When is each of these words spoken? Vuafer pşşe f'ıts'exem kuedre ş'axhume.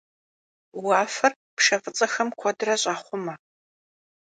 Vuafer 0.81 1.33
pşşe 1.55 1.77
f'ıts'exem 1.83 2.29
kuedre 2.39 2.75
ş'axhume. 2.81 3.35